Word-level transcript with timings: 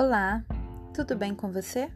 Olá, 0.00 0.44
tudo 0.94 1.16
bem 1.16 1.34
com 1.34 1.50
você? 1.50 1.90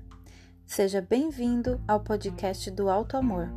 Seja 0.67 1.01
bem-vindo 1.01 1.81
ao 1.87 2.01
podcast 2.01 2.69
do 2.69 2.91
Alto 2.91 3.17
Amor, 3.17 3.49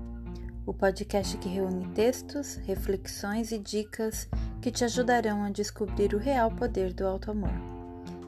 o 0.67 0.71
podcast 0.71 1.35
que 1.39 1.49
reúne 1.49 1.87
textos, 1.95 2.57
reflexões 2.57 3.51
e 3.51 3.57
dicas 3.57 4.29
que 4.61 4.69
te 4.69 4.83
ajudarão 4.83 5.43
a 5.43 5.49
descobrir 5.49 6.13
o 6.13 6.19
real 6.19 6.51
poder 6.51 6.93
do 6.93 7.07
alto 7.07 7.31
amor. 7.31 7.49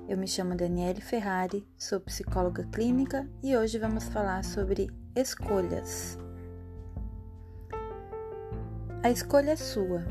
Eu 0.09 0.17
me 0.17 0.27
chamo 0.27 0.55
Daniele 0.55 1.01
Ferrari, 1.01 1.67
sou 1.77 1.99
psicóloga 1.99 2.63
clínica 2.71 3.29
e 3.43 3.55
hoje 3.55 3.77
vamos 3.77 4.05
falar 4.05 4.43
sobre 4.43 4.89
escolhas. 5.15 6.17
A 9.03 9.11
escolha 9.11 9.51
é 9.51 9.55
sua. 9.55 10.03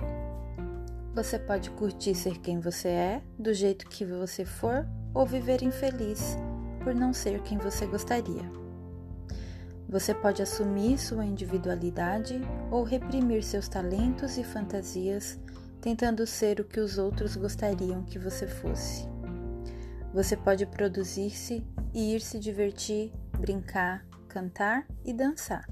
Você 1.16 1.36
pode 1.36 1.68
curtir 1.70 2.14
ser 2.14 2.38
quem 2.38 2.60
você 2.60 2.90
é, 2.90 3.22
do 3.36 3.52
jeito 3.52 3.88
que 3.88 4.04
você 4.04 4.44
for, 4.44 4.86
ou 5.16 5.24
viver 5.24 5.62
infeliz 5.62 6.36
por 6.84 6.94
não 6.94 7.10
ser 7.10 7.40
quem 7.40 7.56
você 7.56 7.86
gostaria. 7.86 8.44
Você 9.88 10.12
pode 10.12 10.42
assumir 10.42 10.98
sua 10.98 11.24
individualidade 11.24 12.38
ou 12.70 12.84
reprimir 12.84 13.42
seus 13.42 13.66
talentos 13.66 14.36
e 14.36 14.44
fantasias, 14.44 15.40
tentando 15.80 16.26
ser 16.26 16.60
o 16.60 16.64
que 16.64 16.78
os 16.78 16.98
outros 16.98 17.34
gostariam 17.34 18.02
que 18.02 18.18
você 18.18 18.46
fosse. 18.46 19.08
Você 20.12 20.36
pode 20.36 20.66
produzir-se 20.66 21.66
e 21.94 22.14
ir 22.14 22.20
se 22.20 22.38
divertir, 22.38 23.10
brincar, 23.38 24.04
cantar 24.28 24.86
e 25.02 25.14
dançar, 25.14 25.66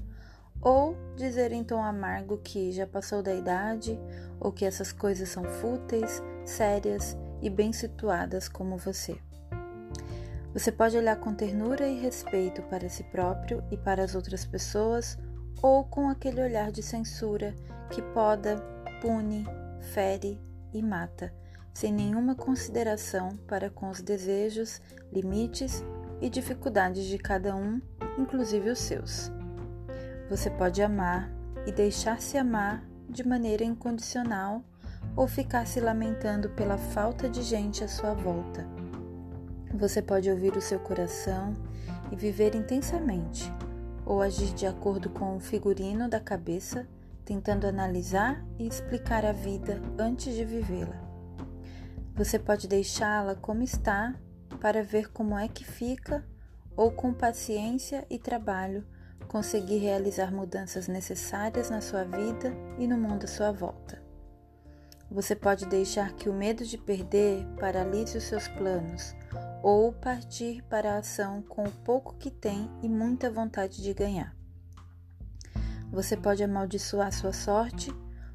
ou 0.59 0.97
dizer 1.15 1.51
em 1.51 1.63
tom 1.63 1.83
amargo 1.83 2.39
que 2.39 2.71
já 2.71 2.87
passou 2.87 3.21
da 3.21 3.33
idade 3.33 3.99
ou 4.39 4.51
que 4.51 4.65
essas 4.65 4.91
coisas 4.91 5.29
são 5.29 5.43
fúteis, 5.43 6.23
sérias 6.43 7.15
e 7.43 7.49
bem 7.49 7.71
situadas 7.71 8.49
como 8.49 8.75
você. 8.75 9.19
Você 10.55 10.71
pode 10.71 10.95
olhar 10.95 11.17
com 11.17 11.33
ternura 11.33 11.85
e 11.85 11.99
respeito 11.99 12.61
para 12.61 12.87
si 12.87 13.03
próprio 13.03 13.61
e 13.69 13.75
para 13.75 14.01
as 14.01 14.15
outras 14.15 14.45
pessoas, 14.45 15.17
ou 15.61 15.83
com 15.83 16.07
aquele 16.07 16.41
olhar 16.41 16.71
de 16.71 16.81
censura 16.81 17.53
que 17.89 18.01
poda, 18.01 18.55
pune, 19.01 19.45
fere 19.93 20.39
e 20.73 20.81
mata, 20.81 21.33
sem 21.73 21.91
nenhuma 21.91 22.35
consideração 22.35 23.35
para 23.45 23.69
com 23.69 23.89
os 23.89 24.01
desejos, 24.01 24.81
limites 25.11 25.83
e 26.21 26.29
dificuldades 26.29 27.03
de 27.03 27.17
cada 27.17 27.53
um, 27.53 27.81
inclusive 28.17 28.69
os 28.69 28.79
seus. 28.79 29.29
Você 30.29 30.49
pode 30.49 30.81
amar 30.81 31.29
e 31.67 31.71
deixar-se 31.73 32.37
amar 32.37 32.81
de 33.09 33.27
maneira 33.27 33.65
incondicional 33.65 34.63
ou 35.17 35.27
ficar 35.27 35.67
se 35.67 35.81
lamentando 35.81 36.49
pela 36.51 36.77
falta 36.77 37.27
de 37.27 37.41
gente 37.41 37.83
à 37.83 37.89
sua 37.89 38.13
volta 38.13 38.84
você 39.75 40.01
pode 40.01 40.29
ouvir 40.29 40.55
o 40.55 40.61
seu 40.61 40.79
coração 40.79 41.53
e 42.11 42.15
viver 42.15 42.55
intensamente, 42.55 43.51
ou 44.05 44.21
agir 44.21 44.53
de 44.53 44.65
acordo 44.65 45.09
com 45.09 45.35
o 45.35 45.39
figurino 45.39 46.09
da 46.09 46.19
cabeça, 46.19 46.87
tentando 47.23 47.65
analisar 47.65 48.45
e 48.59 48.67
explicar 48.67 49.25
a 49.25 49.31
vida 49.31 49.81
antes 49.97 50.33
de 50.33 50.45
vivê-la. 50.45 51.03
Você 52.15 52.39
pode 52.39 52.67
deixá-la 52.67 53.35
como 53.35 53.63
está 53.63 54.15
para 54.61 54.83
ver 54.83 55.11
como 55.11 55.37
é 55.37 55.47
que 55.47 55.65
fica, 55.65 56.23
ou 56.75 56.91
com 56.91 57.13
paciência 57.13 58.05
e 58.09 58.19
trabalho 58.19 58.85
conseguir 59.27 59.77
realizar 59.77 60.31
mudanças 60.31 60.87
necessárias 60.87 61.69
na 61.69 61.81
sua 61.81 62.03
vida 62.03 62.53
e 62.77 62.87
no 62.87 62.97
mundo 62.97 63.25
à 63.25 63.27
sua 63.27 63.51
volta. 63.51 64.01
Você 65.09 65.35
pode 65.35 65.65
deixar 65.65 66.13
que 66.13 66.29
o 66.29 66.33
medo 66.33 66.65
de 66.65 66.77
perder 66.77 67.45
paralise 67.59 68.17
os 68.17 68.23
seus 68.23 68.47
planos 68.47 69.15
ou 69.67 69.91
partir 69.91 70.61
para 70.69 70.93
a 70.93 70.97
ação 70.99 71.41
com 71.41 71.63
o 71.63 71.71
pouco 71.71 72.13
que 72.19 72.29
tem 72.29 72.69
e 72.83 72.87
muita 72.87 73.31
vontade 73.31 73.81
de 73.81 73.95
ganhar. 73.95 74.31
Você 75.91 76.15
pode 76.15 76.43
amaldiçoar 76.43 77.11
sua 77.11 77.33
sorte 77.33 77.91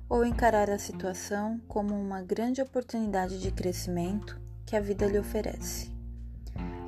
ou 0.09 0.25
encarar 0.25 0.69
a 0.69 0.77
situação 0.77 1.61
como 1.69 1.95
uma 1.95 2.21
grande 2.21 2.61
oportunidade 2.61 3.41
de 3.41 3.53
crescimento 3.53 4.41
que 4.67 4.75
a 4.75 4.81
vida 4.81 5.07
lhe 5.07 5.21
oferece. 5.21 5.97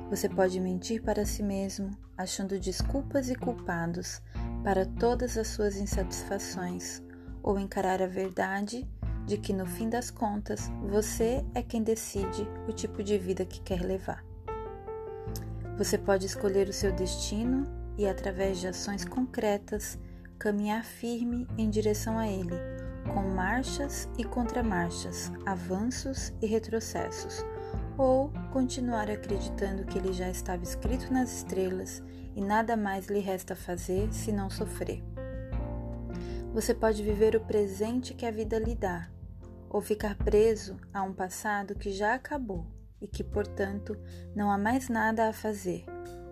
Você 0.09 0.27
pode 0.27 0.59
mentir 0.59 1.01
para 1.01 1.25
si 1.25 1.41
mesmo, 1.41 1.91
achando 2.17 2.59
desculpas 2.59 3.29
e 3.29 3.35
culpados 3.35 4.21
para 4.61 4.85
todas 4.85 5.37
as 5.37 5.47
suas 5.47 5.77
insatisfações, 5.77 7.01
ou 7.41 7.57
encarar 7.57 8.01
a 8.01 8.07
verdade 8.07 8.85
de 9.25 9.37
que 9.37 9.53
no 9.53 9.65
fim 9.65 9.87
das 9.87 10.11
contas 10.11 10.69
você 10.81 11.45
é 11.55 11.63
quem 11.63 11.81
decide 11.81 12.45
o 12.67 12.73
tipo 12.73 13.01
de 13.01 13.17
vida 13.17 13.45
que 13.45 13.61
quer 13.61 13.79
levar. 13.79 14.32
Você 15.77 15.97
pode 15.97 16.25
escolher 16.25 16.69
o 16.69 16.73
seu 16.73 16.91
destino 16.91 17.65
e, 17.97 18.07
através 18.07 18.59
de 18.59 18.67
ações 18.67 19.03
concretas, 19.03 19.97
caminhar 20.37 20.83
firme 20.83 21.47
em 21.57 21.69
direção 21.69 22.17
a 22.17 22.27
ele, 22.27 22.53
com 23.11 23.23
marchas 23.23 24.07
e 24.17 24.23
contramarchas, 24.23 25.31
avanços 25.45 26.31
e 26.41 26.45
retrocessos, 26.45 27.43
ou 27.97 28.31
continuar 28.51 29.09
acreditando 29.09 29.85
que 29.85 29.97
ele 29.97 30.13
já 30.13 30.29
estava 30.29 30.63
escrito 30.63 31.11
nas 31.11 31.37
estrelas 31.37 32.03
e 32.35 32.41
nada 32.41 32.75
mais 32.75 33.07
lhe 33.07 33.19
resta 33.19 33.55
fazer 33.55 34.11
senão 34.13 34.49
sofrer. 34.49 35.03
Você 36.53 36.73
pode 36.73 37.01
viver 37.01 37.35
o 37.35 37.41
presente 37.41 38.13
que 38.13 38.25
a 38.25 38.31
vida 38.31 38.59
lhe 38.59 38.75
dá, 38.75 39.09
ou 39.69 39.81
ficar 39.81 40.15
preso 40.15 40.77
a 40.93 41.01
um 41.01 41.13
passado 41.13 41.73
que 41.73 41.91
já 41.91 42.13
acabou 42.13 42.67
e 43.03 43.07
que, 43.07 43.23
portanto, 43.23 43.97
não 44.33 44.49
há 44.49 44.57
mais 44.57 44.87
nada 44.87 45.27
a 45.27 45.33
fazer, 45.33 45.83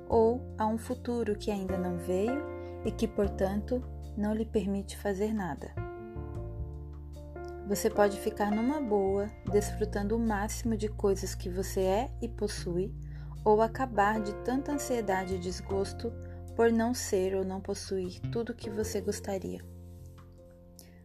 ou 0.07 0.41
a 0.57 0.65
um 0.65 0.77
futuro 0.77 1.35
que 1.35 1.51
ainda 1.51 1.77
não 1.77 1.97
veio 1.97 2.41
e 2.85 2.91
que, 2.91 3.07
portanto, 3.07 3.83
não 4.17 4.33
lhe 4.33 4.45
permite 4.45 4.97
fazer 4.97 5.33
nada. 5.33 5.69
Você 7.67 7.89
pode 7.89 8.17
ficar 8.17 8.51
numa 8.51 8.81
boa, 8.81 9.29
desfrutando 9.51 10.15
o 10.15 10.19
máximo 10.19 10.77
de 10.77 10.87
coisas 10.87 11.35
que 11.35 11.49
você 11.49 11.81
é 11.81 12.11
e 12.21 12.29
possui, 12.29 12.95
ou 13.43 13.61
acabar 13.61 14.21
de 14.21 14.33
tanta 14.43 14.71
ansiedade 14.71 15.35
e 15.35 15.39
desgosto 15.39 16.11
por 16.55 16.71
não 16.71 16.93
ser 16.93 17.35
ou 17.35 17.43
não 17.43 17.59
possuir 17.59 18.19
tudo 18.31 18.51
o 18.51 18.55
que 18.55 18.69
você 18.69 19.01
gostaria. 19.01 19.61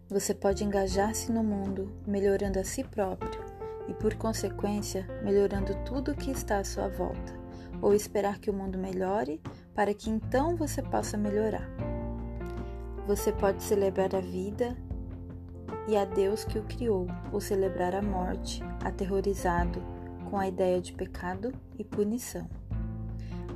Você 0.09 0.33
pode 0.33 0.63
engajar-se 0.63 1.33
no 1.33 1.43
mundo, 1.43 1.93
melhorando 2.07 2.61
a 2.61 2.65
si 2.65 2.85
próprio 2.85 3.56
e, 3.89 3.95
por 3.95 4.15
consequência, 4.15 5.07
melhorando 5.23 5.75
tudo 5.85 6.13
o 6.13 6.15
que 6.15 6.31
está 6.31 6.59
à 6.59 6.65
sua 6.65 6.89
volta, 6.89 7.35
ou 7.81 7.95
esperar 7.95 8.39
que 8.39 8.51
o 8.51 8.55
mundo 8.55 8.79
melhore 8.79 9.41
para 9.75 9.95
que 9.95 10.11
então 10.11 10.57
você 10.57 10.83
possa 10.83 11.17
melhorar. 11.17 11.69
Você 13.07 13.33
pode 13.33 13.63
celebrar 13.63 14.15
a 14.15 14.21
vida 14.21 14.77
e 15.89 15.97
a 15.97 16.05
Deus 16.05 16.45
que 16.45 16.59
o 16.59 16.65
criou, 16.65 17.07
ou 17.33 17.41
celebrar 17.41 17.95
a 17.95 18.03
morte, 18.03 18.63
aterrorizado 18.85 19.81
com 20.29 20.37
a 20.39 20.49
ideia 20.49 20.81
de 20.81 20.93
pecado 20.93 21.53
e 21.79 21.85
punição. 21.85 22.49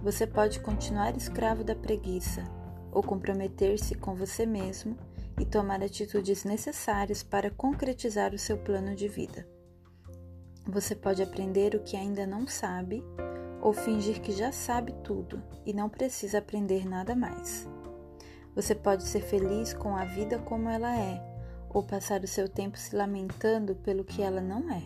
Você 0.03 0.27
pode 0.27 0.61
continuar 0.61 1.17
escravo 1.17 1.65
da 1.65 1.75
preguiça, 1.75 2.45
ou 2.93 3.03
comprometer-se 3.03 3.95
com 3.95 4.15
você 4.15 4.47
mesmo 4.47 4.97
e 5.39 5.45
tomar 5.45 5.83
atitudes 5.83 6.45
necessárias 6.45 7.23
para 7.23 7.51
concretizar 7.51 8.35
o 8.35 8.39
seu 8.39 8.59
plano 8.59 8.95
de 8.95 9.09
vida. 9.09 9.47
Você 10.66 10.94
pode 10.94 11.22
aprender 11.22 11.75
o 11.75 11.82
que 11.82 11.97
ainda 11.97 12.26
não 12.26 12.47
sabe 12.47 13.03
ou 13.60 13.72
fingir 13.72 14.21
que 14.21 14.32
já 14.32 14.53
sabe 14.53 14.93
tudo 15.04 15.43
e 15.65 15.72
não 15.72 15.88
precisa 15.88 16.38
aprender 16.38 16.87
nada 16.87 17.15
mais. 17.15 17.69
Você 18.54 18.75
pode 18.75 19.04
ser 19.04 19.20
feliz 19.20 19.72
com 19.72 19.97
a 19.97 20.04
vida 20.04 20.38
como 20.38 20.69
ela 20.69 20.97
é 20.97 21.20
ou 21.69 21.82
passar 21.82 22.22
o 22.22 22.28
seu 22.28 22.49
tempo 22.49 22.76
se 22.76 22.94
lamentando 22.94 23.75
pelo 23.76 24.04
que 24.04 24.22
ela 24.22 24.41
não 24.41 24.70
é. 24.70 24.82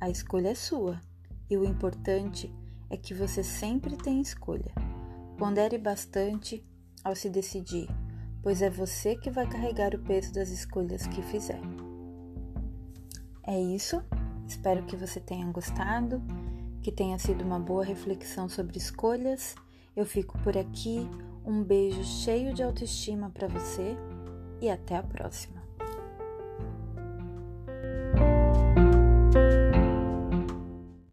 A 0.00 0.10
escolha 0.10 0.48
é 0.48 0.54
sua 0.54 1.00
e 1.48 1.56
o 1.56 1.64
importante 1.64 2.52
é 2.90 2.96
que 2.96 3.14
você 3.14 3.42
sempre 3.42 3.96
tem 3.96 4.20
escolha. 4.20 4.72
Pondere 5.36 5.78
bastante 5.78 6.64
ao 7.04 7.14
se 7.14 7.28
decidir, 7.28 7.88
pois 8.42 8.62
é 8.62 8.70
você 8.70 9.16
que 9.16 9.30
vai 9.30 9.46
carregar 9.46 9.94
o 9.94 9.98
peso 9.98 10.32
das 10.32 10.48
escolhas 10.48 11.06
que 11.06 11.22
fizer. 11.22 11.60
É 13.46 13.60
isso. 13.60 14.02
Espero 14.46 14.84
que 14.84 14.96
você 14.96 15.20
tenha 15.20 15.46
gostado, 15.46 16.22
que 16.82 16.92
tenha 16.92 17.18
sido 17.18 17.44
uma 17.44 17.58
boa 17.58 17.84
reflexão 17.84 18.48
sobre 18.48 18.78
escolhas. 18.78 19.54
Eu 19.94 20.06
fico 20.06 20.38
por 20.38 20.56
aqui. 20.56 21.08
Um 21.44 21.62
beijo 21.62 22.02
cheio 22.02 22.52
de 22.52 22.62
autoestima 22.62 23.30
para 23.30 23.48
você 23.48 23.96
e 24.60 24.68
até 24.68 24.96
a 24.96 25.02
próxima. 25.02 25.65